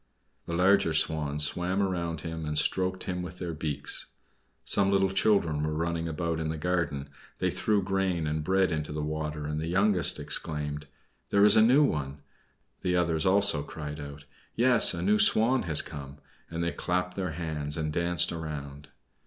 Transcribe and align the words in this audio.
The 0.47 0.53
larger 0.53 0.95
Swans 0.95 1.43
swam 1.45 1.79
round 1.83 2.21
him, 2.21 2.43
and 2.43 2.57
stroked 2.57 3.03
him 3.03 3.21
with 3.21 3.37
their 3.37 3.53
beaks. 3.53 4.07
Some 4.65 4.89
little 4.91 5.11
children 5.11 5.61
were 5.61 5.75
running 5.75 6.07
about 6.09 6.39
in 6.39 6.49
the 6.49 6.57
garden; 6.57 7.07
they 7.37 7.51
threw 7.51 7.83
grain 7.83 8.25
and 8.25 8.43
bread 8.43 8.71
into 8.71 8.91
the 8.91 9.03
water, 9.03 9.45
and 9.45 9.61
the 9.61 9.67
youngest 9.67 10.19
exclaimed: 10.19 10.87
"There 11.29 11.45
is 11.45 11.55
a 11.55 11.61
new 11.61 11.83
one!" 11.83 12.17
The 12.81 12.95
others 12.95 13.27
also 13.27 13.61
cried 13.61 13.99
out: 13.99 14.25
"Yes, 14.55 14.95
a 14.95 15.03
new 15.03 15.19
Swan 15.19 15.61
has 15.69 15.83
come!" 15.83 16.17
and 16.49 16.63
they 16.63 16.71
clapped 16.71 17.15
their 17.15 17.33
hands, 17.33 17.77
and 17.77 17.93
danced 17.93 18.31
around. 18.31 18.87